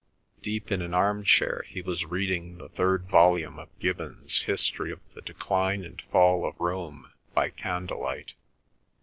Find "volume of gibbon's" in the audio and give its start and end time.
3.07-4.41